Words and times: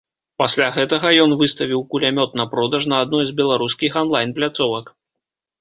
Пасля 0.43 0.69
гэтага 0.77 1.11
ён 1.25 1.35
выставіў 1.41 1.83
кулямёт 1.93 2.31
на 2.43 2.49
продаж 2.55 2.89
на 2.95 3.03
адной 3.07 3.23
з 3.31 3.39
беларускіх 3.43 4.01
анлайн-пляцовак. 4.03 4.85